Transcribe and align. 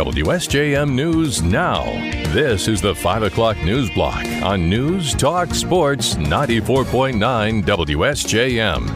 WSJM 0.00 0.94
News 0.94 1.42
Now. 1.42 1.84
This 2.32 2.68
is 2.68 2.80
the 2.80 2.94
5 2.94 3.24
o'clock 3.24 3.58
news 3.58 3.90
block 3.90 4.24
on 4.42 4.66
News 4.66 5.12
Talk 5.12 5.54
Sports 5.54 6.14
94.9 6.14 7.62
WSJM. 7.62 8.86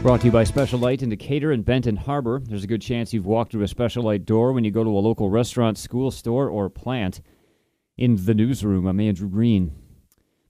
Brought 0.00 0.20
to 0.20 0.26
you 0.26 0.30
by 0.30 0.44
Special 0.44 0.78
Light 0.78 1.02
in 1.02 1.08
Decatur 1.08 1.50
and 1.50 1.64
Benton 1.64 1.96
Harbor. 1.96 2.40
There's 2.44 2.62
a 2.62 2.68
good 2.68 2.80
chance 2.80 3.12
you've 3.12 3.26
walked 3.26 3.50
through 3.50 3.64
a 3.64 3.68
Special 3.68 4.04
Light 4.04 4.24
door 4.24 4.52
when 4.52 4.62
you 4.62 4.70
go 4.70 4.84
to 4.84 4.90
a 4.90 5.00
local 5.00 5.30
restaurant, 5.30 5.76
school, 5.76 6.12
store, 6.12 6.48
or 6.48 6.70
plant. 6.70 7.20
In 7.96 8.24
the 8.24 8.34
newsroom, 8.34 8.86
I'm 8.86 9.00
Andrew 9.00 9.28
Green. 9.28 9.72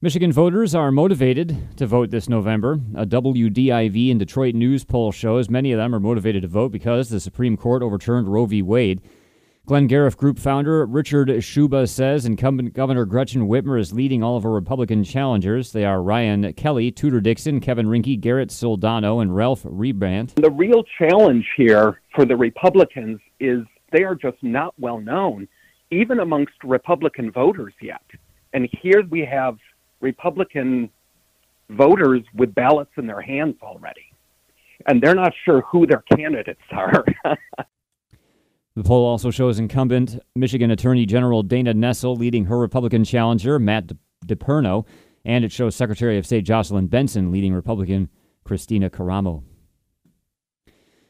Michigan 0.02 0.30
voters 0.30 0.74
are 0.74 0.92
motivated 0.92 1.74
to 1.78 1.86
vote 1.86 2.10
this 2.10 2.28
November. 2.28 2.80
A 2.94 3.06
WDIV 3.06 4.10
and 4.10 4.20
Detroit 4.20 4.54
News 4.54 4.84
poll 4.84 5.10
shows 5.10 5.48
many 5.48 5.72
of 5.72 5.78
them 5.78 5.94
are 5.94 6.00
motivated 6.00 6.42
to 6.42 6.48
vote 6.48 6.70
because 6.70 7.08
the 7.08 7.18
Supreme 7.18 7.56
Court 7.56 7.82
overturned 7.82 8.28
Roe 8.28 8.44
v. 8.44 8.60
Wade. 8.60 9.00
Glengariff 9.68 10.16
Group 10.16 10.38
founder 10.38 10.86
Richard 10.86 11.28
Czuba 11.28 11.86
says 11.86 12.24
incumbent 12.24 12.72
Governor 12.72 13.04
Gretchen 13.04 13.46
Whitmer 13.48 13.78
is 13.78 13.92
leading 13.92 14.22
all 14.22 14.34
of 14.34 14.42
her 14.44 14.50
Republican 14.50 15.04
challengers. 15.04 15.72
They 15.72 15.84
are 15.84 16.00
Ryan 16.00 16.54
Kelly, 16.54 16.90
Tudor 16.90 17.20
Dixon, 17.20 17.60
Kevin 17.60 17.84
Rinke, 17.84 18.18
Garrett 18.18 18.48
Soldano, 18.48 19.20
and 19.20 19.36
Ralph 19.36 19.64
Rebandt. 19.64 20.36
The 20.36 20.50
real 20.50 20.84
challenge 20.98 21.46
here 21.54 22.00
for 22.14 22.24
the 22.24 22.34
Republicans 22.34 23.20
is 23.40 23.62
they 23.92 24.04
are 24.04 24.14
just 24.14 24.42
not 24.42 24.72
well 24.78 25.00
known, 25.00 25.46
even 25.90 26.20
amongst 26.20 26.54
Republican 26.64 27.30
voters 27.30 27.74
yet. 27.82 28.00
And 28.54 28.70
here 28.80 29.02
we 29.10 29.20
have 29.26 29.58
Republican 30.00 30.88
voters 31.68 32.22
with 32.32 32.54
ballots 32.54 32.92
in 32.96 33.06
their 33.06 33.20
hands 33.20 33.56
already. 33.62 34.14
And 34.86 35.02
they're 35.02 35.14
not 35.14 35.34
sure 35.44 35.60
who 35.60 35.86
their 35.86 36.04
candidates 36.16 36.62
are. 36.72 37.04
the 38.78 38.84
poll 38.84 39.04
also 39.04 39.32
shows 39.32 39.58
incumbent 39.58 40.20
Michigan 40.36 40.70
Attorney 40.70 41.04
General 41.04 41.42
Dana 41.42 41.74
Nessel 41.74 42.16
leading 42.16 42.44
her 42.44 42.56
Republican 42.56 43.02
challenger, 43.02 43.58
Matt 43.58 43.90
DePerno, 44.24 44.86
and 45.24 45.44
it 45.44 45.50
shows 45.50 45.74
Secretary 45.74 46.16
of 46.16 46.24
State 46.24 46.44
Jocelyn 46.44 46.86
Benson 46.86 47.32
leading 47.32 47.52
Republican 47.52 48.08
Kristina 48.46 48.88
Karamo. 48.88 49.42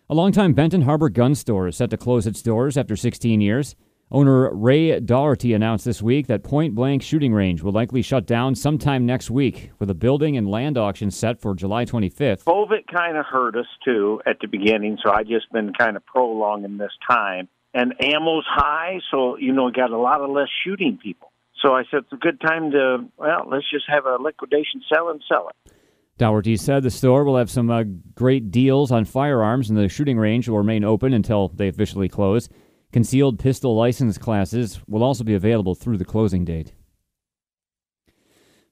A 0.09 0.15
longtime 0.15 0.55
Benton 0.55 0.81
Harbor 0.81 1.11
gun 1.11 1.35
store 1.35 1.69
is 1.69 1.77
set 1.77 1.91
to 1.91 1.99
close 1.99 2.27
its 2.27 2.41
doors 2.41 2.79
after 2.79 2.97
16 2.97 3.43
years. 3.43 3.77
Owner 4.11 4.51
Ray 4.55 4.99
Doherty 5.01 5.53
announced 5.53 5.85
this 5.85 6.01
week 6.01 6.27
that 6.29 6.43
Point 6.43 6.75
Blank 6.75 7.03
Shooting 7.03 7.35
Range 7.35 7.63
will 7.63 7.73
likely 7.73 8.01
shut 8.01 8.27
down 8.27 8.55
sometime 8.55 9.05
next 9.05 9.31
week, 9.31 9.73
with 9.79 9.91
a 9.91 9.95
building 9.95 10.39
and 10.39 10.51
land 10.51 10.79
auction 10.79 11.11
set 11.11 11.39
for 11.39 11.55
July 11.55 11.85
25th. 11.85 12.45
COVID 12.45 12.87
kind 12.91 13.19
of 13.19 13.27
hurt 13.27 13.57
us 13.57 13.67
too 13.85 14.23
at 14.25 14.39
the 14.41 14.47
beginning, 14.47 14.97
so 15.05 15.13
I 15.13 15.25
just 15.25 15.53
been 15.53 15.75
kind 15.75 15.99
of 15.99 16.07
prolonging 16.07 16.79
this 16.79 16.93
time. 17.11 17.47
And 17.75 17.95
ammo's 18.01 18.47
high, 18.47 19.01
so 19.11 19.37
you 19.37 19.53
know, 19.53 19.71
got 19.71 19.91
a 19.91 19.99
lot 19.99 20.21
of 20.21 20.31
less 20.31 20.49
shooting 20.65 20.99
people. 21.03 21.33
So 21.63 21.75
I 21.75 21.83
said 21.91 22.01
it's 22.05 22.13
a 22.13 22.17
good 22.17 22.41
time 22.41 22.71
to 22.71 22.99
well, 23.17 23.47
let's 23.51 23.71
just 23.71 23.85
have 23.89 24.07
a 24.07 24.17
liquidation 24.21 24.83
sell 24.93 25.11
and 25.11 25.23
sell 25.29 25.51
it. 25.51 25.73
Doherty 26.17 26.57
said 26.57 26.83
the 26.83 26.91
store 26.91 27.25
will 27.25 27.37
have 27.37 27.51
some 27.51 27.71
uh, 27.71 27.85
great 28.15 28.51
deals 28.51 28.91
on 28.91 29.05
firearms, 29.05 29.71
and 29.71 29.79
the 29.79 29.89
shooting 29.89 30.19
range 30.19 30.49
will 30.49 30.59
remain 30.59 30.83
open 30.83 31.13
until 31.13 31.49
they 31.49 31.69
officially 31.69 32.09
close. 32.09 32.49
Concealed 32.91 33.39
pistol 33.39 33.77
license 33.77 34.19
classes 34.19 34.81
will 34.89 35.05
also 35.05 35.23
be 35.23 35.35
available 35.35 35.75
through 35.75 35.99
the 35.99 36.05
closing 36.05 36.45
date. 36.45 36.73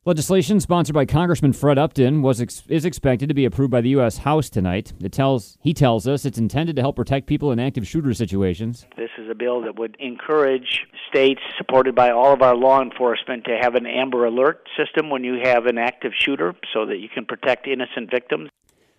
Legislation 0.06 0.60
sponsored 0.60 0.94
by 0.94 1.04
Congressman 1.04 1.52
Fred 1.52 1.78
Upton 1.78 2.22
was 2.22 2.40
ex- 2.40 2.62
is 2.68 2.84
expected 2.84 3.28
to 3.28 3.34
be 3.34 3.44
approved 3.44 3.72
by 3.72 3.80
the 3.80 3.88
U.S. 3.88 4.18
House 4.18 4.48
tonight. 4.48 4.92
It 5.02 5.10
tells 5.10 5.58
he 5.62 5.74
tells 5.74 6.06
us 6.06 6.24
it's 6.24 6.38
intended 6.38 6.76
to 6.76 6.82
help 6.82 6.94
protect 6.94 7.26
people 7.26 7.50
in 7.50 7.58
active 7.58 7.88
shooter 7.88 8.14
situations. 8.14 8.86
This 8.96 9.10
is 9.18 9.28
a 9.28 9.34
bill 9.34 9.62
that 9.62 9.76
would 9.76 9.96
encourage 9.98 10.86
states, 11.08 11.40
supported 11.58 11.96
by 11.96 12.12
all 12.12 12.32
of 12.32 12.40
our 12.40 12.54
law 12.54 12.80
enforcement, 12.80 13.46
to 13.46 13.58
have 13.60 13.74
an 13.74 13.84
Amber 13.84 14.26
Alert 14.26 14.68
system 14.78 15.10
when 15.10 15.24
you 15.24 15.40
have 15.42 15.66
an 15.66 15.76
active 15.76 16.12
shooter, 16.16 16.54
so 16.72 16.86
that 16.86 16.98
you 16.98 17.08
can 17.08 17.24
protect 17.24 17.66
innocent 17.66 18.08
victims. 18.08 18.48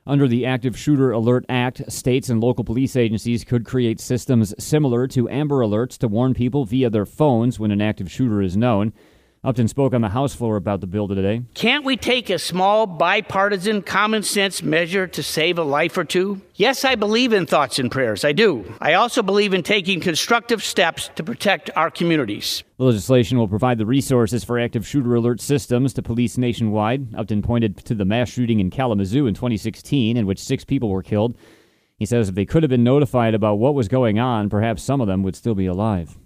Under 0.05 0.27
the 0.27 0.45
Active 0.45 0.77
Shooter 0.77 1.11
Alert 1.11 1.45
Act, 1.47 1.89
states 1.89 2.27
and 2.27 2.41
local 2.41 2.65
police 2.65 2.97
agencies 2.97 3.45
could 3.45 3.63
create 3.63 4.01
systems 4.01 4.53
similar 4.59 5.07
to 5.07 5.29
Amber 5.29 5.59
Alerts 5.59 5.97
to 5.99 6.09
warn 6.09 6.33
people 6.33 6.65
via 6.65 6.89
their 6.89 7.05
phones 7.05 7.61
when 7.61 7.71
an 7.71 7.81
active 7.81 8.11
shooter 8.11 8.41
is 8.41 8.57
known. 8.57 8.91
Upton 9.43 9.67
spoke 9.67 9.93
on 9.93 10.01
the 10.01 10.09
House 10.09 10.33
floor 10.33 10.55
about 10.55 10.81
the 10.81 10.87
bill 10.87 11.07
today. 11.07 11.43
Can't 11.53 11.85
we 11.85 11.95
take 11.95 12.29
a 12.29 12.39
small, 12.39 12.87
bipartisan, 12.87 13.83
common 13.83 14.23
sense 14.23 14.63
measure 14.63 15.07
to 15.07 15.21
save 15.21 15.59
a 15.59 15.63
life 15.63 15.97
or 15.97 16.03
two? 16.03 16.41
Yes, 16.55 16.83
I 16.83 16.95
believe 16.95 17.33
in 17.33 17.45
thoughts 17.45 17.77
and 17.77 17.91
prayers. 17.91 18.25
I 18.25 18.31
do. 18.31 18.73
I 18.81 18.93
also 18.93 19.21
believe 19.21 19.53
in 19.53 19.61
taking 19.61 20.01
constructive 20.01 20.63
steps 20.63 21.11
to 21.15 21.23
protect 21.23 21.69
our 21.75 21.91
communities. 21.91 22.63
The 22.77 22.85
legislation 22.85 23.37
will 23.37 23.47
provide 23.47 23.77
the 23.77 23.85
resources 23.85 24.43
for 24.43 24.59
active 24.59 24.87
shooter 24.87 25.13
alert 25.13 25.39
systems 25.39 25.93
to 25.93 26.01
police 26.01 26.37
nationwide. 26.37 27.13
Upton 27.15 27.43
pointed 27.43 27.77
to 27.85 27.93
the 27.93 28.05
mass 28.05 28.29
shooting 28.29 28.59
in 28.59 28.71
Kalamazoo 28.71 29.27
in 29.27 29.35
2016, 29.35 30.17
in 30.17 30.25
which 30.25 30.39
six 30.39 30.65
people 30.65 30.89
were 30.89 31.03
killed. 31.03 31.37
He 31.97 32.05
says 32.05 32.29
if 32.29 32.35
they 32.35 32.45
could 32.45 32.63
have 32.63 32.69
been 32.69 32.83
notified 32.83 33.33
about 33.33 33.59
what 33.59 33.75
was 33.75 33.87
going 33.87 34.19
on, 34.19 34.49
perhaps 34.49 34.83
some 34.83 34.99
of 34.99 35.07
them 35.07 35.23
would 35.23 35.35
still 35.35 35.55
be 35.55 35.67
alive. 35.67 36.17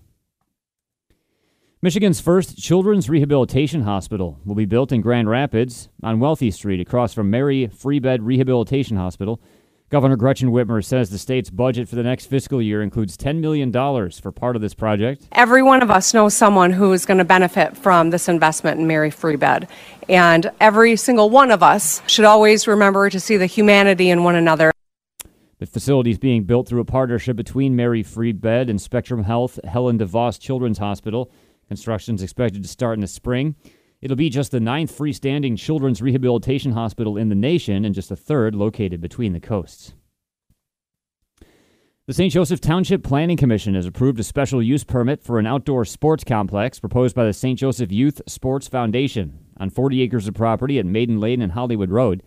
Michigan's 1.84 2.22
first 2.22 2.60
children's 2.60 3.10
rehabilitation 3.10 3.82
hospital 3.82 4.40
will 4.46 4.54
be 4.54 4.68
built 4.68 4.92
in 4.92 5.02
Grand 5.02 5.28
Rapids 5.28 5.90
on 6.04 6.20
Wealthy 6.20 6.52
Street 6.52 6.80
across 6.80 7.12
from 7.12 7.32
Mary 7.32 7.66
Free 7.70 7.98
Bed 7.98 8.22
Rehabilitation 8.22 8.98
Hospital. 8.98 9.42
Governor 9.90 10.16
Gretchen 10.16 10.52
Whitmer 10.52 10.86
says 10.86 11.10
the 11.10 11.18
state's 11.18 11.50
budget 11.50 11.90
for 11.90 11.96
the 11.96 12.04
next 12.04 12.28
fiscal 12.28 12.62
year 12.62 12.84
includes 12.84 13.18
$10 13.18 13.40
million 13.40 13.72
for 14.12 14.32
part 14.32 14.56
of 14.56 14.62
this 14.62 14.76
project. 14.76 15.28
Every 15.32 15.64
one 15.64 15.82
of 15.82 15.90
us 15.90 16.14
knows 16.14 16.36
someone 16.36 16.72
who 16.72 16.94
is 16.94 17.04
going 17.04 17.18
to 17.18 17.26
benefit 17.26 17.76
from 17.76 18.12
this 18.12 18.30
investment 18.30 18.80
in 18.80 18.86
Mary 18.86 19.10
Free 19.10 19.36
Bed. 19.36 19.68
And 20.08 20.52
every 20.60 20.96
single 20.98 21.32
one 21.32 21.50
of 21.50 21.64
us 21.64 22.04
should 22.06 22.26
always 22.26 22.68
remember 22.68 23.10
to 23.10 23.20
see 23.20 23.38
the 23.38 23.48
humanity 23.48 24.12
in 24.12 24.24
one 24.24 24.36
another. 24.36 24.72
The 25.58 25.66
facility 25.66 26.12
is 26.12 26.20
being 26.20 26.44
built 26.44 26.68
through 26.68 26.82
a 26.82 26.86
partnership 26.86 27.36
between 27.36 27.76
Mary 27.76 28.04
Free 28.04 28.34
Bed 28.34 28.70
and 28.70 28.80
Spectrum 28.80 29.24
Health 29.24 29.60
Helen 29.64 29.98
DeVos 29.98 30.40
Children's 30.40 30.78
Hospital. 30.78 31.32
Construction 31.72 32.16
is 32.16 32.22
expected 32.22 32.62
to 32.62 32.68
start 32.68 32.96
in 32.96 33.00
the 33.00 33.08
spring. 33.08 33.56
It'll 34.02 34.18
be 34.18 34.30
just 34.30 34.52
the 34.52 34.60
ninth 34.60 34.92
freestanding 34.92 35.58
children's 35.58 36.02
rehabilitation 36.02 36.74
hospital 36.74 37.16
in 37.16 37.30
the 37.30 37.34
nation 37.34 37.86
and 37.86 37.96
just 37.96 38.10
the 38.10 38.18
third 38.18 38.56
located 38.56 39.00
between 39.00 39.32
the 39.32 39.40
coasts. 39.40 39.94
The 42.08 42.14
St. 42.14 42.34
Joseph 42.34 42.60
Township 42.60 43.04
Planning 43.04 43.38
Commission 43.38 43.76
has 43.76 43.86
approved 43.86 44.20
a 44.20 44.24
special 44.24 44.62
use 44.62 44.84
permit 44.84 45.24
for 45.24 45.40
an 45.40 45.48
outdoor 45.48 45.86
sports 45.86 46.26
complex 46.26 46.78
proposed 46.78 47.16
by 47.16 47.24
the 47.24 47.32
St. 47.32 47.58
Joseph 47.58 47.90
Youth 47.90 48.22
Sports 48.28 48.68
Foundation 48.68 49.40
on 49.56 49.70
40 49.70 50.02
acres 50.02 50.28
of 50.28 50.34
property 50.34 50.78
at 50.78 50.86
Maiden 50.86 51.22
Lane 51.22 51.42
and 51.42 51.54
Hollywood 51.54 51.90
Road. 51.90 52.22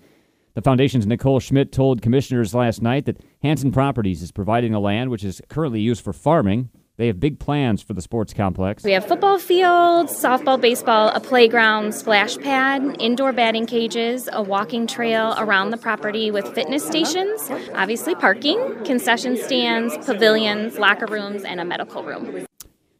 The 0.54 0.62
foundation's 0.62 1.06
Nicole 1.06 1.38
Schmidt 1.38 1.70
told 1.70 2.00
commissioners 2.00 2.54
last 2.54 2.80
night 2.80 3.04
that 3.04 3.22
Hanson 3.42 3.72
Properties 3.72 4.22
is 4.22 4.32
providing 4.32 4.72
the 4.72 4.80
land, 4.80 5.10
which 5.10 5.22
is 5.22 5.42
currently 5.50 5.82
used 5.82 6.02
for 6.02 6.14
farming, 6.14 6.70
they 6.96 7.08
have 7.08 7.18
big 7.18 7.40
plans 7.40 7.82
for 7.82 7.92
the 7.92 8.02
sports 8.02 8.32
complex. 8.32 8.84
We 8.84 8.92
have 8.92 9.04
football 9.04 9.38
fields, 9.38 10.12
softball, 10.12 10.60
baseball, 10.60 11.08
a 11.08 11.18
playground, 11.18 11.92
splash 11.92 12.38
pad, 12.38 12.96
indoor 13.00 13.32
batting 13.32 13.66
cages, 13.66 14.28
a 14.32 14.42
walking 14.42 14.86
trail 14.86 15.34
around 15.36 15.70
the 15.70 15.76
property 15.76 16.30
with 16.30 16.46
fitness 16.54 16.86
stations, 16.86 17.50
obviously 17.74 18.14
parking, 18.14 18.84
concession 18.84 19.36
stands, 19.36 19.96
pavilions, 20.06 20.78
locker 20.78 21.06
rooms, 21.06 21.42
and 21.42 21.60
a 21.60 21.64
medical 21.64 22.04
room. 22.04 22.46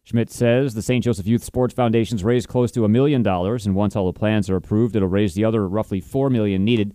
Schmidt 0.03 0.31
says 0.31 0.75
the 0.75 0.83
St. 0.83 1.03
Joseph 1.03 1.27
Youth 1.27 1.45
Sports 1.45 1.73
Foundation's 1.73 2.25
raised 2.25 2.49
close 2.49 2.71
to 2.73 2.85
a 2.85 2.89
million 2.89 3.23
dollars, 3.23 3.65
and 3.65 3.75
once 3.75 3.95
all 3.95 4.07
the 4.07 4.19
plans 4.19 4.51
are 4.51 4.57
approved, 4.57 4.97
it'll 4.97 5.09
raise 5.09 5.35
the 5.35 5.45
other 5.45 5.67
roughly 5.69 6.01
four 6.01 6.29
million 6.29 6.65
needed. 6.65 6.95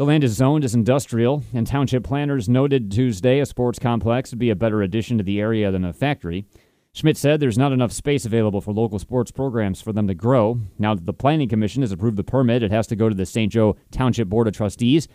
The 0.00 0.06
land 0.06 0.24
is 0.24 0.32
zoned 0.32 0.64
as 0.64 0.74
industrial, 0.74 1.42
and 1.52 1.66
township 1.66 2.04
planners 2.04 2.48
noted 2.48 2.90
Tuesday 2.90 3.38
a 3.38 3.44
sports 3.44 3.78
complex 3.78 4.30
would 4.30 4.38
be 4.38 4.48
a 4.48 4.56
better 4.56 4.80
addition 4.80 5.18
to 5.18 5.22
the 5.22 5.38
area 5.38 5.70
than 5.70 5.84
a 5.84 5.92
factory. 5.92 6.46
Schmidt 6.94 7.18
said 7.18 7.38
there's 7.38 7.58
not 7.58 7.70
enough 7.70 7.92
space 7.92 8.24
available 8.24 8.62
for 8.62 8.72
local 8.72 8.98
sports 8.98 9.30
programs 9.30 9.82
for 9.82 9.92
them 9.92 10.08
to 10.08 10.14
grow. 10.14 10.58
Now 10.78 10.94
that 10.94 11.04
the 11.04 11.12
Planning 11.12 11.50
Commission 11.50 11.82
has 11.82 11.92
approved 11.92 12.16
the 12.16 12.24
permit, 12.24 12.62
it 12.62 12.70
has 12.70 12.86
to 12.86 12.96
go 12.96 13.10
to 13.10 13.14
the 13.14 13.26
St. 13.26 13.52
Joe 13.52 13.76
Township 13.90 14.30
Board 14.30 14.48
of 14.48 14.54
Trustees. 14.54 15.06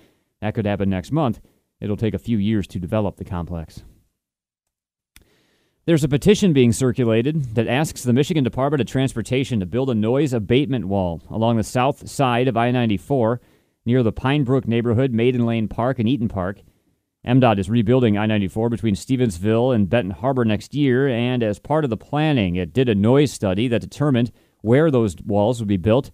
That 0.42 0.54
could 0.54 0.68
happen 0.68 0.88
next 0.88 1.12
month. 1.12 1.40
It'll 1.82 1.98
take 1.98 2.14
a 2.14 2.20
few 2.20 2.38
years 2.38 2.68
to 2.68 2.78
develop 2.78 3.16
the 3.16 3.26
complex. 3.26 3.82
There's 5.88 6.04
a 6.04 6.08
petition 6.08 6.54
being 6.54 6.74
circulated 6.74 7.56
that 7.56 7.68
asks 7.68 8.04
the 8.04 8.14
Michigan 8.14 8.44
Department 8.44 8.82
of 8.82 8.88
Transportation 8.88 9.60
to 9.62 9.66
build 9.66 9.90
a 9.90 9.96
noise 9.96 10.32
abatement 10.32 10.86
wall 10.86 11.24
along 11.32 11.58
the 11.58 11.64
south 11.64 12.08
side 12.08 12.48
of 12.48 12.56
I 12.56 12.70
94 12.70 13.42
near 13.86 14.04
the 14.04 14.12
Pine 14.12 14.44
Brook 14.44 14.68
neighborhood, 14.68 15.12
Maiden 15.12 15.46
Lane 15.46 15.68
Park, 15.68 16.00
and 16.00 16.10
Eaton 16.10 16.28
Park. 16.28 16.62
MDOT 17.26 17.60
is 17.60 17.70
rebuilding 17.70 18.18
I 18.18 18.26
94 18.26 18.70
between 18.70 18.96
Stevensville 18.96 19.74
and 19.74 19.90
Benton 19.90 20.12
Harbor 20.12 20.46
next 20.46 20.76
year, 20.76 21.08
and 21.08 21.42
as 21.42 21.60
part 21.60 21.84
of 21.84 21.90
the 21.90 21.98
planning, 21.98 22.56
it 22.56 22.74
did 22.74 22.88
a 22.88 22.96
noise 22.96 23.32
study 23.32 23.68
that 23.68 23.82
determined 23.82 24.32
where 24.62 24.92
those 24.92 25.16
walls 25.26 25.60
would 25.60 25.68
be 25.68 25.78
built 25.78 26.12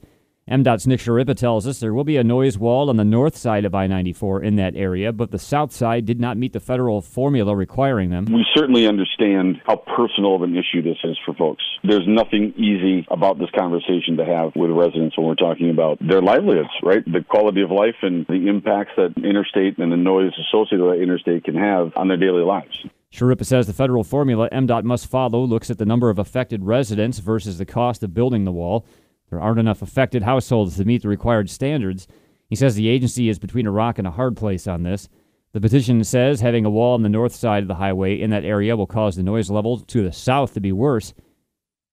MDOT's 0.51 0.85
Nick 0.85 0.99
Schirripa 0.99 1.33
tells 1.33 1.65
us 1.65 1.79
there 1.79 1.93
will 1.93 2.03
be 2.03 2.17
a 2.17 2.25
noise 2.25 2.57
wall 2.57 2.89
on 2.89 2.97
the 2.97 3.05
north 3.05 3.37
side 3.37 3.63
of 3.63 3.73
I 3.73 3.87
94 3.87 4.43
in 4.43 4.57
that 4.57 4.75
area, 4.75 5.13
but 5.13 5.31
the 5.31 5.39
south 5.39 5.71
side 5.71 6.05
did 6.05 6.19
not 6.19 6.35
meet 6.35 6.51
the 6.51 6.59
federal 6.59 7.01
formula 7.01 7.55
requiring 7.55 8.09
them. 8.09 8.25
We 8.25 8.45
certainly 8.53 8.85
understand 8.85 9.61
how 9.65 9.77
personal 9.77 10.35
of 10.35 10.41
an 10.41 10.57
issue 10.57 10.81
this 10.81 10.97
is 11.05 11.17
for 11.25 11.33
folks. 11.35 11.63
There's 11.85 12.05
nothing 12.05 12.53
easy 12.57 13.07
about 13.09 13.39
this 13.39 13.47
conversation 13.57 14.17
to 14.17 14.25
have 14.25 14.51
with 14.53 14.71
residents 14.71 15.17
when 15.17 15.25
we're 15.25 15.35
talking 15.35 15.69
about 15.69 15.99
their 16.05 16.21
livelihoods, 16.21 16.67
right? 16.83 17.05
The 17.05 17.23
quality 17.23 17.61
of 17.61 17.71
life 17.71 17.95
and 18.01 18.27
the 18.27 18.49
impacts 18.49 18.91
that 18.97 19.13
interstate 19.23 19.77
and 19.77 19.89
the 19.89 19.95
noise 19.95 20.33
associated 20.49 20.83
with 20.83 20.97
that 20.97 21.01
interstate 21.01 21.45
can 21.45 21.55
have 21.55 21.93
on 21.95 22.09
their 22.09 22.17
daily 22.17 22.43
lives. 22.43 22.77
Schirripa 23.13 23.45
says 23.45 23.67
the 23.67 23.73
federal 23.73 24.05
formula 24.05 24.49
MDOT 24.51 24.83
must 24.83 25.07
follow 25.07 25.43
looks 25.43 25.69
at 25.69 25.77
the 25.77 25.85
number 25.85 26.09
of 26.09 26.17
affected 26.17 26.63
residents 26.63 27.19
versus 27.19 27.57
the 27.57 27.65
cost 27.65 28.03
of 28.03 28.13
building 28.13 28.45
the 28.45 28.53
wall. 28.53 28.85
There 29.31 29.41
aren't 29.41 29.59
enough 29.59 29.81
affected 29.81 30.23
households 30.23 30.75
to 30.75 30.85
meet 30.85 31.01
the 31.01 31.07
required 31.07 31.49
standards. 31.49 32.05
He 32.49 32.55
says 32.55 32.75
the 32.75 32.89
agency 32.89 33.29
is 33.29 33.39
between 33.39 33.65
a 33.65 33.71
rock 33.71 33.97
and 33.97 34.05
a 34.05 34.11
hard 34.11 34.35
place 34.35 34.67
on 34.67 34.83
this. 34.83 35.07
The 35.53 35.61
petition 35.61 36.03
says 36.03 36.41
having 36.41 36.65
a 36.65 36.69
wall 36.69 36.95
on 36.95 37.01
the 37.01 37.09
north 37.09 37.33
side 37.33 37.63
of 37.63 37.69
the 37.69 37.75
highway 37.75 38.19
in 38.19 38.29
that 38.31 38.43
area 38.43 38.75
will 38.75 38.87
cause 38.87 39.15
the 39.15 39.23
noise 39.23 39.49
level 39.49 39.79
to 39.79 40.03
the 40.03 40.11
south 40.11 40.53
to 40.53 40.59
be 40.59 40.73
worse. 40.73 41.13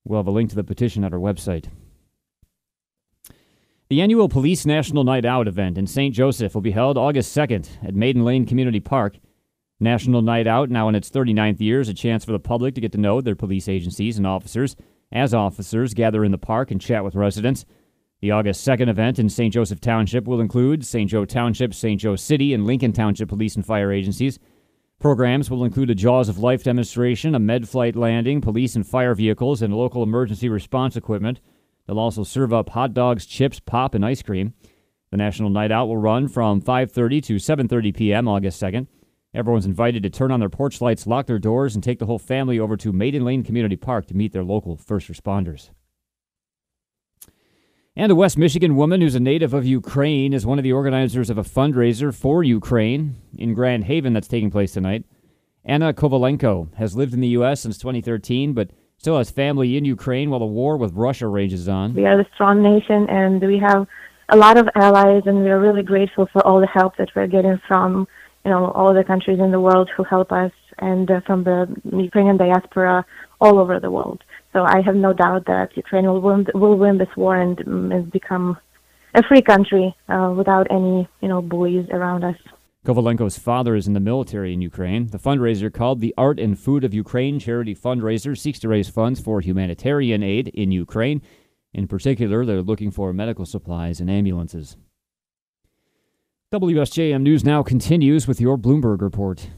We'll 0.04 0.18
have 0.18 0.26
a 0.26 0.32
link 0.32 0.50
to 0.50 0.56
the 0.56 0.64
petition 0.64 1.04
at 1.04 1.12
our 1.12 1.18
website. 1.18 1.66
The 3.88 4.02
annual 4.02 4.28
Police 4.28 4.66
National 4.66 5.04
Night 5.04 5.24
Out 5.24 5.46
event 5.46 5.78
in 5.78 5.86
St. 5.86 6.14
Joseph 6.14 6.54
will 6.54 6.60
be 6.60 6.72
held 6.72 6.98
August 6.98 7.34
2nd 7.36 7.68
at 7.86 7.94
Maiden 7.94 8.24
Lane 8.24 8.46
Community 8.46 8.80
Park. 8.80 9.18
National 9.80 10.22
Night 10.22 10.48
Out, 10.48 10.70
now 10.70 10.88
in 10.88 10.96
its 10.96 11.08
39th 11.08 11.60
year, 11.60 11.80
is 11.80 11.88
a 11.88 11.94
chance 11.94 12.24
for 12.24 12.32
the 12.32 12.40
public 12.40 12.74
to 12.74 12.80
get 12.80 12.90
to 12.92 12.98
know 12.98 13.20
their 13.20 13.36
police 13.36 13.68
agencies 13.68 14.18
and 14.18 14.26
officers 14.26 14.76
as 15.12 15.34
officers 15.34 15.94
gather 15.94 16.24
in 16.24 16.32
the 16.32 16.38
park 16.38 16.70
and 16.70 16.80
chat 16.80 17.04
with 17.04 17.14
residents. 17.14 17.64
The 18.20 18.32
August 18.32 18.66
2nd 18.66 18.88
event 18.88 19.18
in 19.18 19.28
St. 19.28 19.54
Joseph 19.54 19.80
Township 19.80 20.26
will 20.26 20.40
include 20.40 20.84
St. 20.84 21.08
Joe 21.08 21.24
Township, 21.24 21.72
St. 21.72 22.00
Joe 22.00 22.16
City, 22.16 22.52
and 22.52 22.66
Lincoln 22.66 22.92
Township 22.92 23.28
police 23.28 23.54
and 23.54 23.64
fire 23.64 23.92
agencies. 23.92 24.38
Programs 24.98 25.48
will 25.48 25.64
include 25.64 25.90
a 25.90 25.94
Jaws 25.94 26.28
of 26.28 26.38
Life 26.38 26.64
demonstration, 26.64 27.36
a 27.36 27.38
med 27.38 27.68
flight 27.68 27.94
landing, 27.94 28.40
police 28.40 28.74
and 28.74 28.84
fire 28.84 29.14
vehicles, 29.14 29.62
and 29.62 29.72
local 29.72 30.02
emergency 30.02 30.48
response 30.48 30.96
equipment. 30.96 31.40
They'll 31.86 32.00
also 32.00 32.24
serve 32.24 32.52
up 32.52 32.70
hot 32.70 32.92
dogs, 32.94 33.24
chips, 33.24 33.60
pop, 33.60 33.94
and 33.94 34.04
ice 34.04 34.22
cream. 34.22 34.54
The 35.12 35.16
National 35.16 35.50
Night 35.50 35.70
Out 35.70 35.86
will 35.86 35.96
run 35.96 36.26
from 36.26 36.60
5:30 36.60 37.22
to 37.22 37.36
7:30 37.36 37.94
p.m. 37.94 38.26
August 38.26 38.60
2nd. 38.60 38.88
Everyone's 39.34 39.66
invited 39.66 40.02
to 40.02 40.10
turn 40.10 40.32
on 40.32 40.40
their 40.40 40.48
porch 40.48 40.80
lights, 40.80 41.06
lock 41.06 41.26
their 41.26 41.38
doors, 41.38 41.74
and 41.74 41.84
take 41.84 41.98
the 41.98 42.06
whole 42.06 42.18
family 42.18 42.58
over 42.58 42.76
to 42.78 42.92
Maiden 42.92 43.24
Lane 43.24 43.44
Community 43.44 43.76
Park 43.76 44.06
to 44.06 44.16
meet 44.16 44.32
their 44.32 44.44
local 44.44 44.76
first 44.76 45.10
responders. 45.10 45.68
And 47.94 48.10
a 48.10 48.14
West 48.14 48.38
Michigan 48.38 48.76
woman 48.76 49.00
who's 49.00 49.16
a 49.16 49.20
native 49.20 49.52
of 49.52 49.66
Ukraine 49.66 50.32
is 50.32 50.46
one 50.46 50.58
of 50.58 50.62
the 50.62 50.72
organizers 50.72 51.28
of 51.28 51.36
a 51.36 51.42
fundraiser 51.42 52.14
for 52.14 52.42
Ukraine 52.42 53.16
in 53.36 53.54
Grand 53.54 53.84
Haven 53.84 54.12
that's 54.12 54.28
taking 54.28 54.50
place 54.50 54.72
tonight. 54.72 55.04
Anna 55.64 55.92
Kovalenko 55.92 56.72
has 56.76 56.96
lived 56.96 57.12
in 57.12 57.20
the 57.20 57.28
U.S. 57.28 57.60
since 57.60 57.76
2013, 57.76 58.54
but 58.54 58.70
still 58.96 59.18
has 59.18 59.30
family 59.30 59.76
in 59.76 59.84
Ukraine 59.84 60.30
while 60.30 60.40
the 60.40 60.46
war 60.46 60.78
with 60.78 60.94
Russia 60.94 61.26
rages 61.26 61.68
on. 61.68 61.92
We 61.92 62.06
are 62.06 62.20
a 62.20 62.28
strong 62.34 62.62
nation 62.62 63.06
and 63.10 63.42
we 63.42 63.58
have 63.58 63.86
a 64.30 64.36
lot 64.36 64.58
of 64.58 64.68
allies, 64.74 65.22
and 65.24 65.42
we 65.42 65.50
are 65.50 65.58
really 65.58 65.82
grateful 65.82 66.28
for 66.32 66.46
all 66.46 66.60
the 66.60 66.66
help 66.66 66.96
that 66.98 67.08
we're 67.16 67.26
getting 67.26 67.58
from 67.66 68.06
you 68.48 68.54
know, 68.54 68.70
all 68.70 68.94
the 68.94 69.04
countries 69.04 69.40
in 69.40 69.50
the 69.50 69.60
world 69.60 69.90
who 69.94 70.02
help 70.04 70.32
us 70.32 70.52
and 70.78 71.10
uh, 71.10 71.20
from 71.26 71.44
the 71.44 71.58
Ukrainian 72.10 72.38
diaspora 72.38 73.04
all 73.42 73.58
over 73.58 73.78
the 73.78 73.90
world. 73.90 74.24
So 74.54 74.62
I 74.62 74.80
have 74.80 74.96
no 74.96 75.12
doubt 75.12 75.44
that 75.52 75.76
Ukraine 75.76 76.06
will 76.06 76.22
win, 76.22 76.46
will 76.54 76.78
win 76.78 76.96
this 76.96 77.14
war 77.14 77.36
and, 77.36 77.60
um, 77.66 77.92
and 77.92 78.10
become 78.10 78.56
a 79.14 79.22
free 79.28 79.42
country 79.42 79.94
uh, 80.08 80.32
without 80.34 80.66
any, 80.70 81.06
you 81.20 81.28
know, 81.28 81.42
bullies 81.42 81.86
around 81.90 82.24
us. 82.24 82.36
Kovalenko's 82.86 83.38
father 83.38 83.74
is 83.74 83.86
in 83.86 83.92
the 83.92 84.08
military 84.12 84.54
in 84.54 84.62
Ukraine. 84.62 85.08
The 85.08 85.18
fundraiser 85.18 85.70
called 85.70 86.00
the 86.00 86.14
Art 86.16 86.38
and 86.40 86.58
Food 86.58 86.84
of 86.84 86.94
Ukraine 86.94 87.38
charity 87.38 87.74
fundraiser 87.74 88.38
seeks 88.38 88.60
to 88.60 88.68
raise 88.68 88.88
funds 88.88 89.20
for 89.20 89.42
humanitarian 89.42 90.22
aid 90.22 90.48
in 90.48 90.72
Ukraine. 90.72 91.20
In 91.74 91.86
particular, 91.86 92.46
they're 92.46 92.62
looking 92.62 92.90
for 92.90 93.12
medical 93.12 93.44
supplies 93.44 94.00
and 94.00 94.08
ambulances. 94.08 94.78
WSJM 96.50 97.20
News 97.20 97.44
now 97.44 97.62
continues 97.62 98.26
with 98.26 98.40
your 98.40 98.56
Bloomberg 98.56 99.02
report. 99.02 99.50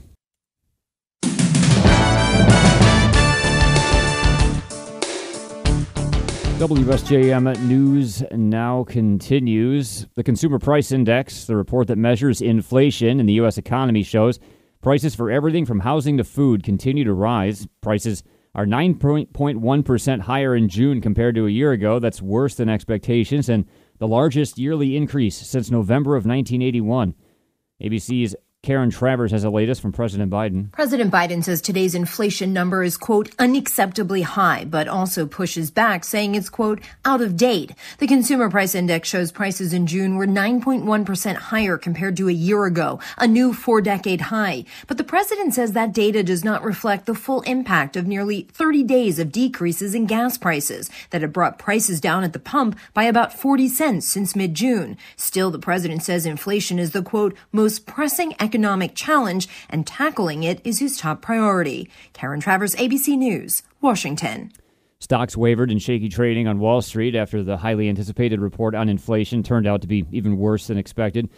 WSJM 6.58 7.62
News 7.62 8.24
now 8.32 8.82
continues. 8.82 10.08
The 10.16 10.24
Consumer 10.24 10.58
Price 10.58 10.90
Index, 10.90 11.44
the 11.44 11.54
report 11.54 11.86
that 11.86 11.96
measures 11.96 12.42
inflation 12.42 13.20
in 13.20 13.26
the 13.26 13.34
U.S. 13.34 13.56
economy, 13.56 14.02
shows 14.02 14.40
prices 14.82 15.14
for 15.14 15.30
everything 15.30 15.66
from 15.66 15.78
housing 15.78 16.16
to 16.16 16.24
food 16.24 16.64
continue 16.64 17.04
to 17.04 17.14
rise. 17.14 17.68
Prices 17.82 18.24
are 18.56 18.66
9.1% 18.66 20.20
higher 20.22 20.56
in 20.56 20.68
June 20.68 21.00
compared 21.00 21.36
to 21.36 21.46
a 21.46 21.50
year 21.50 21.70
ago. 21.70 22.00
That's 22.00 22.20
worse 22.20 22.56
than 22.56 22.68
expectations. 22.68 23.48
And 23.48 23.64
the 24.00 24.08
largest 24.08 24.58
yearly 24.58 24.96
increase 24.96 25.36
since 25.36 25.70
November 25.70 26.16
of 26.16 26.24
1981. 26.26 27.14
ABC's 27.82 28.34
Karen 28.62 28.90
Travers 28.90 29.32
has 29.32 29.42
the 29.42 29.50
latest 29.50 29.80
from 29.80 29.90
President 29.90 30.30
Biden. 30.30 30.70
President 30.70 31.10
Biden 31.10 31.42
says 31.42 31.62
today's 31.62 31.94
inflation 31.94 32.52
number 32.52 32.82
is, 32.82 32.98
quote, 32.98 33.34
unacceptably 33.38 34.22
high, 34.22 34.66
but 34.66 34.86
also 34.86 35.24
pushes 35.24 35.70
back, 35.70 36.04
saying 36.04 36.34
it's, 36.34 36.50
quote, 36.50 36.78
out 37.06 37.22
of 37.22 37.38
date. 37.38 37.72
The 38.00 38.06
consumer 38.06 38.50
price 38.50 38.74
index 38.74 39.08
shows 39.08 39.32
prices 39.32 39.72
in 39.72 39.86
June 39.86 40.16
were 40.16 40.26
9.1% 40.26 41.36
higher 41.36 41.78
compared 41.78 42.18
to 42.18 42.28
a 42.28 42.32
year 42.32 42.66
ago, 42.66 43.00
a 43.16 43.26
new 43.26 43.54
four 43.54 43.80
decade 43.80 44.20
high. 44.20 44.66
But 44.86 44.98
the 44.98 45.04
president 45.04 45.54
says 45.54 45.72
that 45.72 45.94
data 45.94 46.22
does 46.22 46.44
not 46.44 46.62
reflect 46.62 47.06
the 47.06 47.14
full 47.14 47.40
impact 47.42 47.96
of 47.96 48.06
nearly 48.06 48.42
30 48.52 48.82
days 48.82 49.18
of 49.18 49.32
decreases 49.32 49.94
in 49.94 50.04
gas 50.04 50.36
prices 50.36 50.90
that 51.10 51.22
have 51.22 51.32
brought 51.32 51.58
prices 51.58 51.98
down 51.98 52.24
at 52.24 52.34
the 52.34 52.38
pump 52.38 52.78
by 52.92 53.04
about 53.04 53.32
40 53.32 53.68
cents 53.68 54.04
since 54.04 54.36
mid 54.36 54.52
June. 54.52 54.98
Still, 55.16 55.50
the 55.50 55.58
president 55.58 56.02
says 56.02 56.26
inflation 56.26 56.78
is 56.78 56.90
the, 56.90 57.02
quote, 57.02 57.34
most 57.52 57.86
pressing 57.86 58.34
economic 58.34 58.49
challenge, 58.94 59.48
and 59.68 59.86
tackling 59.86 60.42
it 60.42 60.60
is 60.64 60.78
his 60.78 60.96
top 60.96 61.22
priority. 61.22 61.90
Karen 62.12 62.40
Travers, 62.40 62.74
ABC 62.76 63.16
News, 63.16 63.62
Washington. 63.80 64.52
Stocks 64.98 65.36
wavered 65.36 65.70
in 65.70 65.78
shaky 65.78 66.10
trading 66.10 66.46
on 66.46 66.58
Wall 66.58 66.82
Street 66.82 67.14
after 67.14 67.42
the 67.42 67.56
highly 67.56 67.88
anticipated 67.88 68.40
report 68.40 68.74
on 68.74 68.88
inflation 68.88 69.42
turned 69.42 69.66
out 69.66 69.80
to 69.80 69.86
be 69.86 70.04
even 70.12 70.36
worse 70.36 70.66
than 70.66 70.76
expected. 70.76 71.30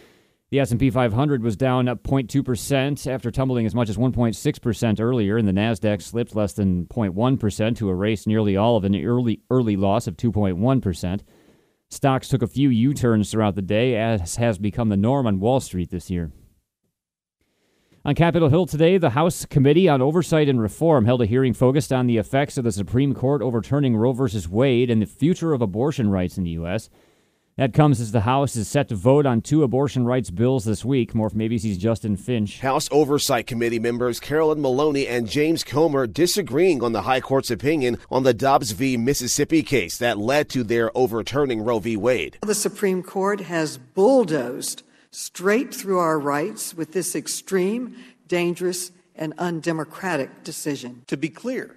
The 0.50 0.60
S&P 0.60 0.90
500 0.90 1.42
was 1.42 1.56
down 1.56 1.86
0.2% 1.86 3.10
after 3.10 3.30
tumbling 3.30 3.64
as 3.64 3.74
much 3.74 3.88
as 3.88 3.96
1.6% 3.96 5.00
earlier, 5.00 5.38
and 5.38 5.48
the 5.48 5.52
Nasdaq 5.52 6.02
slipped 6.02 6.34
less 6.34 6.52
than 6.52 6.84
0.1% 6.86 7.76
to 7.76 7.88
erase 7.88 8.26
nearly 8.26 8.54
all 8.56 8.76
of 8.76 8.84
an 8.84 8.94
early 8.94 9.40
early 9.48 9.76
loss 9.76 10.06
of 10.06 10.18
2.1%. 10.18 11.20
Stocks 11.88 12.28
took 12.28 12.42
a 12.42 12.46
few 12.46 12.68
U-turns 12.68 13.30
throughout 13.30 13.54
the 13.54 13.62
day, 13.62 13.96
as 13.96 14.36
has 14.36 14.58
become 14.58 14.90
the 14.90 14.96
norm 14.96 15.26
on 15.26 15.40
Wall 15.40 15.60
Street 15.60 15.90
this 15.90 16.10
year. 16.10 16.32
On 18.04 18.16
Capitol 18.16 18.48
Hill 18.48 18.66
today, 18.66 18.98
the 18.98 19.10
House 19.10 19.46
Committee 19.46 19.88
on 19.88 20.02
Oversight 20.02 20.48
and 20.48 20.60
Reform 20.60 21.04
held 21.04 21.22
a 21.22 21.26
hearing 21.26 21.54
focused 21.54 21.92
on 21.92 22.08
the 22.08 22.16
effects 22.18 22.58
of 22.58 22.64
the 22.64 22.72
Supreme 22.72 23.14
Court 23.14 23.40
overturning 23.42 23.94
Roe 23.96 24.12
v. 24.12 24.44
Wade 24.50 24.90
and 24.90 25.00
the 25.00 25.06
future 25.06 25.52
of 25.52 25.62
abortion 25.62 26.10
rights 26.10 26.36
in 26.36 26.42
the 26.42 26.50
U.S. 26.50 26.90
That 27.56 27.72
comes 27.72 28.00
as 28.00 28.10
the 28.10 28.22
House 28.22 28.56
is 28.56 28.66
set 28.66 28.88
to 28.88 28.96
vote 28.96 29.24
on 29.24 29.40
two 29.40 29.62
abortion 29.62 30.04
rights 30.04 30.32
bills 30.32 30.64
this 30.64 30.84
week. 30.84 31.14
More 31.14 31.30
from 31.30 31.38
ABC's 31.38 31.78
Justin 31.78 32.16
Finch. 32.16 32.58
House 32.58 32.88
Oversight 32.90 33.46
Committee 33.46 33.78
members 33.78 34.18
Carolyn 34.18 34.60
Maloney 34.60 35.06
and 35.06 35.28
James 35.28 35.62
Comer 35.62 36.08
disagreeing 36.08 36.82
on 36.82 36.90
the 36.90 37.02
High 37.02 37.20
Court's 37.20 37.52
opinion 37.52 37.98
on 38.10 38.24
the 38.24 38.34
Dobbs 38.34 38.72
v. 38.72 38.96
Mississippi 38.96 39.62
case 39.62 39.96
that 39.98 40.18
led 40.18 40.48
to 40.48 40.64
their 40.64 40.90
overturning 40.98 41.62
Roe 41.62 41.78
v. 41.78 41.96
Wade. 41.96 42.38
The 42.42 42.56
Supreme 42.56 43.04
Court 43.04 43.42
has 43.42 43.78
bulldozed 43.78 44.82
straight 45.12 45.72
through 45.72 45.98
our 45.98 46.18
rights 46.18 46.74
with 46.74 46.92
this 46.92 47.14
extreme, 47.14 47.96
dangerous, 48.26 48.90
and 49.14 49.34
undemocratic 49.38 50.42
decision. 50.42 51.04
To 51.06 51.16
be 51.16 51.28
clear, 51.28 51.76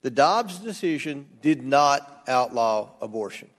the 0.00 0.10
Dobbs 0.10 0.58
decision 0.58 1.28
did 1.40 1.62
not 1.62 2.24
outlaw 2.26 2.90
abortion. 3.00 3.50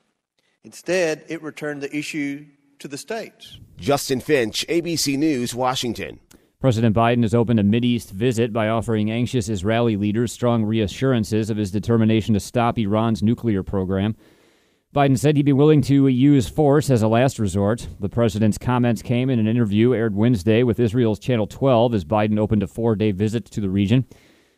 Instead, 0.66 1.24
it 1.30 1.42
returned 1.42 1.82
the 1.82 1.96
issue 1.96 2.46
to 2.80 2.88
the 2.88 2.98
states. 2.98 3.60
Justin 3.78 4.20
Finch, 4.20 4.66
ABC 4.68 5.18
News, 5.18 5.56
Washington. 5.56 6.20
President 6.60 6.96
Biden 6.96 7.24
has 7.24 7.36
opened 7.36 7.60
a 7.60 7.64
Mideast 7.64 8.12
visit 8.12 8.54
by 8.54 8.70
offering 8.70 9.12
anxious 9.12 9.50
Israeli 9.50 9.98
leaders 9.98 10.32
strong 10.32 10.64
reassurances 10.64 11.50
of 11.50 11.58
his 11.58 11.72
determination 11.72 12.34
to 12.34 12.40
stop 12.40 12.78
Iran's 12.78 13.22
nuclear 13.22 13.64
program. 13.64 14.16
Biden 14.94 15.18
said 15.18 15.36
he'd 15.36 15.44
be 15.44 15.54
willing 15.54 15.82
to 15.82 16.08
use 16.08 16.48
force 16.48 16.92
as 16.92 17.02
a 17.02 17.08
last 17.08 17.40
resort. 17.40 17.88
The 18.00 18.10
president's 18.10 18.60
comments 18.60 19.02
came 19.02 19.32
in 19.32 19.40
an 19.40 19.48
interview 19.48 19.96
aired 19.96 20.14
Wednesday 20.14 20.62
with 20.62 20.80
Israel's 20.80 21.18
Channel 21.18 21.48
12 21.48 21.96
as 21.96 22.06
Biden 22.06 22.38
opened 22.38 22.62
a 22.62 22.68
four 22.68 22.96
day 22.96 23.12
visit 23.12 23.46
to 23.46 23.60
the 23.60 23.72
region. 23.72 24.06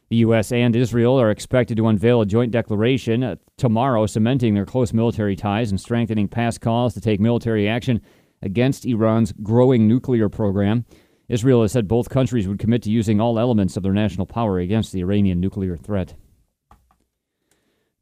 The 0.09 0.17
U.S. 0.17 0.51
and 0.51 0.75
Israel 0.75 1.17
are 1.21 1.31
expected 1.31 1.77
to 1.77 1.87
unveil 1.87 2.19
a 2.19 2.25
joint 2.25 2.51
declaration 2.51 3.23
uh, 3.23 3.37
tomorrow 3.55 4.05
cementing 4.07 4.53
their 4.53 4.65
close 4.65 4.91
military 4.91 5.37
ties 5.37 5.71
and 5.71 5.79
strengthening 5.79 6.27
past 6.27 6.59
calls 6.59 6.93
to 6.95 7.01
take 7.01 7.21
military 7.21 7.69
action 7.69 8.01
against 8.41 8.85
Iran's 8.85 9.31
growing 9.41 9.87
nuclear 9.87 10.27
program. 10.27 10.83
Israel 11.29 11.61
has 11.61 11.71
said 11.71 11.87
both 11.87 12.09
countries 12.09 12.45
would 12.45 12.59
commit 12.59 12.83
to 12.83 12.91
using 12.91 13.21
all 13.21 13.39
elements 13.39 13.77
of 13.77 13.83
their 13.83 13.93
national 13.93 14.25
power 14.25 14.59
against 14.59 14.91
the 14.91 14.99
Iranian 14.99 15.39
nuclear 15.39 15.77
threat. 15.77 16.13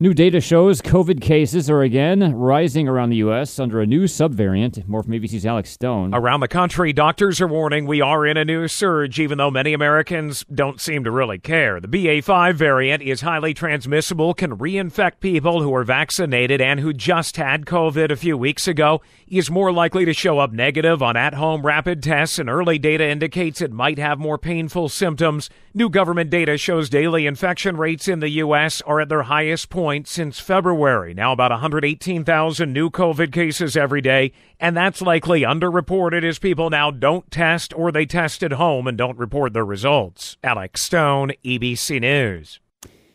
New 0.03 0.13
data 0.13 0.41
shows 0.41 0.81
COVID 0.81 1.21
cases 1.21 1.69
are 1.69 1.81
again 1.81 2.35
rising 2.35 2.89
around 2.89 3.09
the 3.09 3.15
U.S. 3.27 3.57
under 3.57 3.79
a 3.79 3.85
new 3.85 4.03
subvariant. 4.03 4.85
More 4.85 5.01
from 5.01 5.13
ABC's 5.13 5.45
Alex 5.45 5.69
Stone. 5.69 6.13
Around 6.13 6.41
the 6.41 6.49
country, 6.49 6.91
doctors 6.91 7.39
are 7.39 7.47
warning 7.47 7.85
we 7.85 8.01
are 8.01 8.25
in 8.25 8.35
a 8.35 8.43
new 8.43 8.67
surge, 8.67 9.17
even 9.17 9.37
though 9.37 9.49
many 9.49 9.71
Americans 9.71 10.43
don't 10.53 10.81
seem 10.81 11.05
to 11.05 11.11
really 11.11 11.39
care. 11.39 11.79
The 11.79 11.87
BA5 11.87 12.53
variant 12.53 13.01
is 13.01 13.21
highly 13.21 13.53
transmissible, 13.53 14.33
can 14.33 14.57
reinfect 14.57 15.21
people 15.21 15.61
who 15.61 15.73
are 15.73 15.85
vaccinated 15.85 16.59
and 16.59 16.81
who 16.81 16.91
just 16.91 17.37
had 17.37 17.65
COVID 17.65 18.11
a 18.11 18.17
few 18.17 18.37
weeks 18.37 18.67
ago, 18.67 19.01
is 19.29 19.49
more 19.49 19.71
likely 19.71 20.03
to 20.03 20.13
show 20.13 20.37
up 20.37 20.51
negative 20.51 21.01
on 21.01 21.15
at 21.15 21.35
home 21.35 21.65
rapid 21.65 22.03
tests, 22.03 22.39
and 22.39 22.49
early 22.49 22.77
data 22.77 23.07
indicates 23.07 23.61
it 23.61 23.71
might 23.71 23.99
have 23.99 24.19
more 24.19 24.37
painful 24.37 24.89
symptoms. 24.89 25.49
New 25.73 25.89
government 25.89 26.29
data 26.29 26.57
shows 26.57 26.89
daily 26.89 27.25
infection 27.25 27.77
rates 27.77 28.09
in 28.09 28.19
the 28.19 28.29
U.S. 28.31 28.81
are 28.81 28.99
at 28.99 29.07
their 29.07 29.23
highest 29.23 29.69
point 29.69 29.92
point 29.93 30.07
since 30.07 30.39
February. 30.39 31.13
Now 31.13 31.33
about 31.33 31.51
118,000 31.51 32.73
new 32.73 32.89
COVID 32.89 33.31
cases 33.31 33.77
every 33.77 34.01
day, 34.01 34.31
and 34.59 34.75
that's 34.75 35.03
likely 35.03 35.41
underreported 35.41 36.23
as 36.27 36.39
people 36.39 36.71
now 36.71 36.89
don't 36.89 37.29
test 37.29 37.75
or 37.75 37.91
they 37.91 38.07
test 38.07 38.41
at 38.41 38.53
home 38.53 38.87
and 38.87 38.97
don't 38.97 39.19
report 39.19 39.53
their 39.53 39.63
results. 39.63 40.35
Alex 40.43 40.81
Stone, 40.81 41.33
ABC 41.45 42.01
News. 42.01 42.59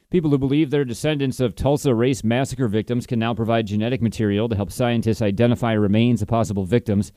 People 0.08 0.30
who 0.30 0.38
believe 0.38 0.70
they're 0.70 0.84
descendants 0.84 1.40
of 1.40 1.56
Tulsa 1.56 1.92
race 1.92 2.22
massacre 2.22 2.68
victims 2.68 3.08
can 3.08 3.18
now 3.18 3.34
provide 3.34 3.66
genetic 3.66 4.00
material 4.00 4.48
to 4.48 4.54
help 4.54 4.70
scientists 4.70 5.20
identify 5.20 5.72
remains 5.72 6.22
of 6.22 6.28
possible 6.28 6.64
victims. 6.64 7.10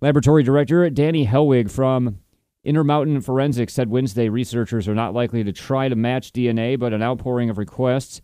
Laboratory 0.00 0.42
Director 0.42 0.88
Danny 0.88 1.26
Helwig 1.26 1.70
from 1.70 2.20
Intermountain 2.64 3.20
Forensics 3.20 3.74
said 3.74 3.90
Wednesday 3.90 4.30
researchers 4.30 4.88
are 4.88 4.94
not 4.94 5.12
likely 5.12 5.44
to 5.44 5.52
try 5.52 5.90
to 5.90 5.94
match 5.96 6.32
DNA, 6.32 6.78
but 6.78 6.94
an 6.94 7.02
outpouring 7.02 7.50
of 7.50 7.58
requests 7.58 8.22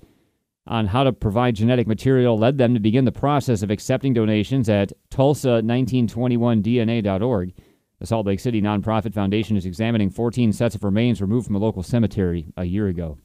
on 0.66 0.86
how 0.86 1.04
to 1.04 1.12
provide 1.12 1.56
genetic 1.56 1.86
material 1.86 2.38
led 2.38 2.56
them 2.58 2.74
to 2.74 2.80
begin 2.80 3.04
the 3.04 3.12
process 3.12 3.62
of 3.62 3.70
accepting 3.70 4.12
donations 4.12 4.68
at 4.68 4.92
Tulsa1921DNA.org. 5.10 7.54
The 7.98 8.06
Salt 8.06 8.26
Lake 8.26 8.40
City 8.40 8.60
nonprofit 8.60 9.14
foundation 9.14 9.56
is 9.56 9.66
examining 9.66 10.10
14 10.10 10.52
sets 10.52 10.74
of 10.74 10.84
remains 10.84 11.20
removed 11.20 11.46
from 11.46 11.56
a 11.56 11.60
local 11.60 11.82
cemetery 11.82 12.46
a 12.56 12.64
year 12.64 12.88
ago. 12.88 13.18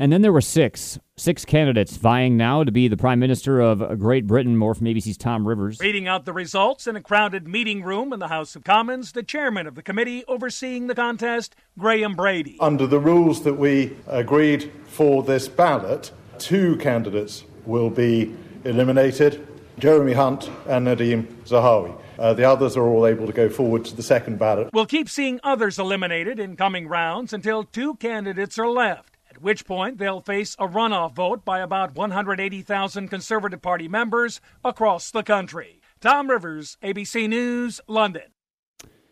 And 0.00 0.12
then 0.12 0.22
there 0.22 0.32
were 0.32 0.40
six, 0.40 0.96
six 1.16 1.44
candidates 1.44 1.96
vying 1.96 2.36
now 2.36 2.62
to 2.62 2.70
be 2.70 2.86
the 2.86 2.96
Prime 2.96 3.18
Minister 3.18 3.60
of 3.60 3.98
Great 3.98 4.28
Britain. 4.28 4.56
More 4.56 4.72
from 4.72 4.86
ABC's 4.86 5.16
Tom 5.16 5.46
Rivers. 5.46 5.80
Reading 5.80 6.06
out 6.06 6.24
the 6.24 6.32
results 6.32 6.86
in 6.86 6.94
a 6.94 7.02
crowded 7.02 7.48
meeting 7.48 7.82
room 7.82 8.12
in 8.12 8.20
the 8.20 8.28
House 8.28 8.54
of 8.54 8.62
Commons, 8.62 9.10
the 9.10 9.24
chairman 9.24 9.66
of 9.66 9.74
the 9.74 9.82
committee 9.82 10.24
overseeing 10.28 10.86
the 10.86 10.94
contest, 10.94 11.56
Graham 11.76 12.14
Brady. 12.14 12.56
Under 12.60 12.86
the 12.86 13.00
rules 13.00 13.42
that 13.42 13.54
we 13.54 13.96
agreed 14.06 14.70
for 14.86 15.24
this 15.24 15.48
ballot, 15.48 16.12
two 16.38 16.76
candidates 16.76 17.42
will 17.66 17.90
be 17.90 18.36
eliminated 18.64 19.44
Jeremy 19.80 20.12
Hunt 20.12 20.48
and 20.68 20.86
Nadhim 20.86 21.26
Zahawi. 21.44 22.00
Uh, 22.16 22.34
the 22.34 22.44
others 22.44 22.76
are 22.76 22.86
all 22.86 23.04
able 23.04 23.26
to 23.26 23.32
go 23.32 23.48
forward 23.48 23.84
to 23.86 23.96
the 23.96 24.02
second 24.04 24.38
ballot. 24.38 24.70
We'll 24.72 24.86
keep 24.86 25.08
seeing 25.08 25.40
others 25.42 25.76
eliminated 25.76 26.38
in 26.38 26.56
coming 26.56 26.86
rounds 26.86 27.32
until 27.32 27.64
two 27.64 27.96
candidates 27.96 28.58
are 28.60 28.68
left 28.68 29.17
which 29.42 29.64
point 29.64 29.98
they'll 29.98 30.20
face 30.20 30.54
a 30.58 30.66
runoff 30.66 31.14
vote 31.14 31.44
by 31.44 31.60
about 31.60 31.94
180,000 31.94 33.08
Conservative 33.08 33.62
Party 33.62 33.88
members 33.88 34.40
across 34.64 35.10
the 35.10 35.22
country. 35.22 35.80
Tom 36.00 36.30
Rivers, 36.30 36.76
ABC 36.82 37.28
News, 37.28 37.80
London. 37.86 38.32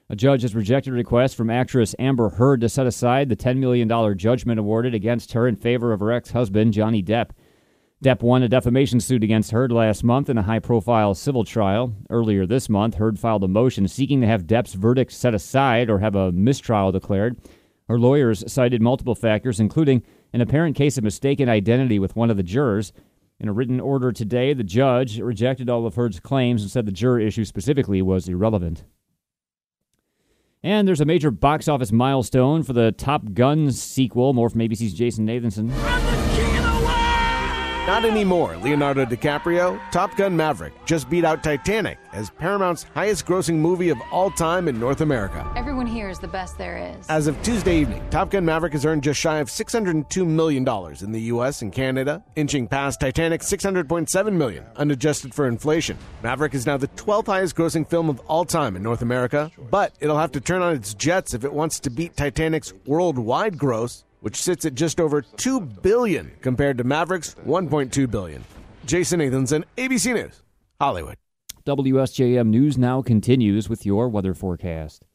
A 0.08 0.14
judge 0.14 0.42
has 0.42 0.54
rejected 0.54 0.92
a 0.92 0.96
request 0.96 1.34
from 1.34 1.50
actress 1.50 1.94
Amber 1.98 2.28
Heard 2.28 2.60
to 2.60 2.68
set 2.68 2.86
aside 2.86 3.28
the 3.28 3.34
$10 3.34 3.56
million 3.56 3.88
judgment 4.16 4.60
awarded 4.60 4.94
against 4.94 5.32
her 5.32 5.48
in 5.48 5.56
favor 5.56 5.92
of 5.92 5.98
her 6.00 6.12
ex 6.12 6.30
husband, 6.30 6.72
Johnny 6.72 7.02
Depp. 7.02 7.30
Depp 8.04 8.22
won 8.22 8.42
a 8.42 8.48
defamation 8.48 9.00
suit 9.00 9.24
against 9.24 9.50
Heard 9.50 9.72
last 9.72 10.04
month 10.04 10.28
in 10.28 10.38
a 10.38 10.42
high 10.42 10.58
profile 10.60 11.14
civil 11.14 11.44
trial. 11.44 11.92
Earlier 12.08 12.46
this 12.46 12.68
month, 12.68 12.96
Heard 12.96 13.18
filed 13.18 13.42
a 13.42 13.48
motion 13.48 13.88
seeking 13.88 14.20
to 14.20 14.26
have 14.28 14.46
Depp's 14.46 14.74
verdict 14.74 15.12
set 15.12 15.34
aside 15.34 15.90
or 15.90 15.98
have 15.98 16.14
a 16.14 16.30
mistrial 16.30 16.92
declared. 16.92 17.36
Her 17.88 17.98
lawyers 17.98 18.44
cited 18.52 18.82
multiple 18.82 19.14
factors, 19.14 19.58
including 19.58 20.02
an 20.36 20.42
apparent 20.42 20.76
case 20.76 20.98
of 20.98 21.04
mistaken 21.04 21.48
identity 21.48 21.98
with 21.98 22.14
one 22.14 22.28
of 22.28 22.36
the 22.36 22.42
jurors. 22.42 22.92
In 23.40 23.48
a 23.48 23.54
written 23.54 23.80
order 23.80 24.12
today, 24.12 24.52
the 24.52 24.62
judge 24.62 25.18
rejected 25.18 25.70
all 25.70 25.86
of 25.86 25.94
Heard's 25.94 26.20
claims 26.20 26.60
and 26.60 26.70
said 26.70 26.84
the 26.84 26.92
juror 26.92 27.18
issue 27.18 27.46
specifically 27.46 28.02
was 28.02 28.28
irrelevant. 28.28 28.84
And 30.62 30.86
there's 30.86 31.00
a 31.00 31.06
major 31.06 31.30
box 31.30 31.68
office 31.68 31.90
milestone 31.90 32.62
for 32.64 32.74
the 32.74 32.92
Top 32.92 33.32
Gun 33.32 33.72
sequel. 33.72 34.34
More 34.34 34.50
from 34.50 34.60
ABC's 34.60 34.92
Jason 34.92 35.26
Nathanson. 35.26 35.72
Not 37.86 38.04
anymore. 38.04 38.56
Leonardo 38.56 39.04
DiCaprio, 39.04 39.80
Top 39.92 40.16
Gun 40.16 40.36
Maverick 40.36 40.72
just 40.86 41.08
beat 41.08 41.24
out 41.24 41.44
Titanic 41.44 41.98
as 42.12 42.30
Paramount's 42.30 42.82
highest 42.82 43.26
grossing 43.26 43.58
movie 43.58 43.90
of 43.90 43.98
all 44.10 44.28
time 44.28 44.66
in 44.66 44.80
North 44.80 45.02
America. 45.02 45.48
Everyone 45.54 45.86
here 45.86 46.08
is 46.08 46.18
the 46.18 46.26
best 46.26 46.58
there 46.58 46.78
is. 46.78 47.06
As 47.08 47.28
of 47.28 47.40
Tuesday 47.44 47.78
evening, 47.78 48.02
Top 48.10 48.30
Gun 48.30 48.44
Maverick 48.44 48.72
has 48.72 48.84
earned 48.84 49.04
just 49.04 49.20
shy 49.20 49.38
of 49.38 49.46
$602 49.46 50.26
million 50.26 50.66
in 51.00 51.12
the 51.12 51.20
US 51.32 51.62
and 51.62 51.72
Canada, 51.72 52.24
inching 52.34 52.66
past 52.66 52.98
Titanic's 52.98 53.48
600.7 53.48 54.32
million, 54.32 54.64
unadjusted 54.74 55.32
for 55.32 55.46
inflation. 55.46 55.96
Maverick 56.24 56.54
is 56.54 56.66
now 56.66 56.76
the 56.76 56.88
12th 56.88 57.26
highest 57.26 57.54
grossing 57.54 57.88
film 57.88 58.08
of 58.10 58.18
all 58.26 58.44
time 58.44 58.74
in 58.74 58.82
North 58.82 59.02
America, 59.02 59.48
but 59.70 59.94
it'll 60.00 60.18
have 60.18 60.32
to 60.32 60.40
turn 60.40 60.60
on 60.60 60.74
its 60.74 60.92
jets 60.92 61.34
if 61.34 61.44
it 61.44 61.52
wants 61.52 61.78
to 61.78 61.90
beat 61.90 62.16
Titanic's 62.16 62.74
worldwide 62.84 63.56
gross 63.56 64.02
which 64.26 64.42
sits 64.42 64.64
at 64.64 64.74
just 64.74 65.00
over 65.00 65.22
2 65.22 65.60
billion 65.60 66.32
compared 66.40 66.76
to 66.76 66.82
Maverick's 66.82 67.36
1.2 67.46 68.10
billion. 68.10 68.42
Jason 68.84 69.20
Nathanson, 69.20 69.62
ABC 69.76 70.14
News, 70.14 70.42
Hollywood. 70.80 71.14
WSJM 71.64 72.48
News 72.48 72.76
now 72.76 73.02
continues 73.02 73.68
with 73.68 73.86
your 73.86 74.08
weather 74.08 74.34
forecast. 74.34 75.05